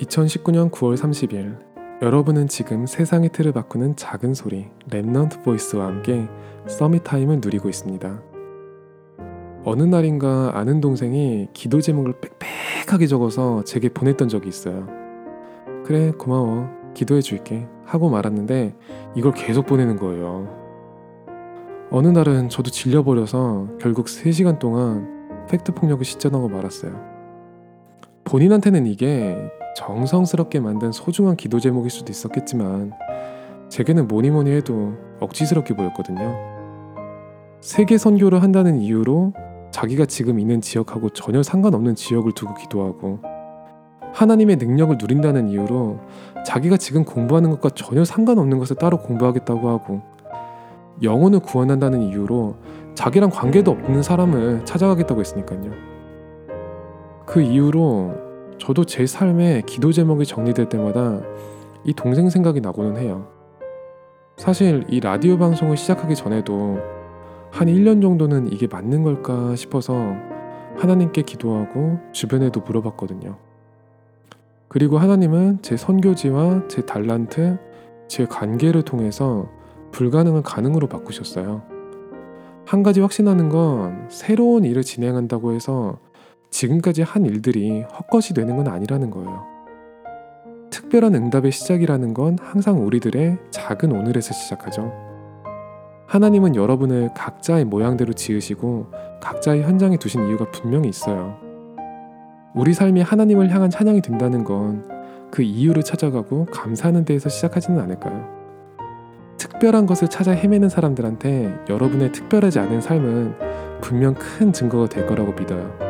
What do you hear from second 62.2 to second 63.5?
생각이 나고는 해요.